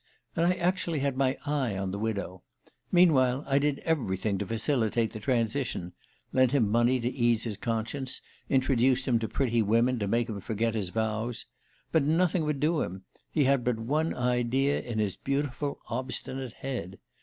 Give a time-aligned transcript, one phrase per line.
[0.35, 2.41] And I actually had my eye on the widow...
[2.91, 5.93] Meanwhile I did everything to facilitate the transition
[6.33, 8.19] lent him money to ease his conscience,
[8.49, 11.45] introduced him to pretty women to make him forget his vows.
[11.91, 16.97] But nothing would do him: he had but one idea in his beautiful obstinate head.